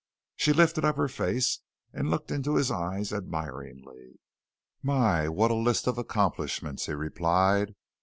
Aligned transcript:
She 0.35 0.51
lifted 0.51 0.83
up 0.83 0.97
her 0.97 1.07
face 1.07 1.59
and 1.93 2.09
looked 2.09 2.31
into 2.31 2.55
his 2.55 2.71
eyes 2.71 3.13
admiringly. 3.13 4.19
"My, 4.81 5.29
what 5.29 5.51
a 5.51 5.53
list 5.53 5.85
of 5.85 5.99
accomplishments!" 5.99 6.87
he 6.87 6.93
replied. 6.93 7.75